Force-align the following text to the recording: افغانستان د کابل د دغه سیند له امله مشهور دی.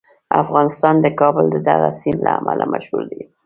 افغانستان 0.43 0.95
د 1.01 1.07
کابل 1.19 1.45
د 1.51 1.57
دغه 1.69 1.89
سیند 1.99 2.19
له 2.25 2.31
امله 2.39 2.65
مشهور 2.73 3.03
دی. 3.11 3.21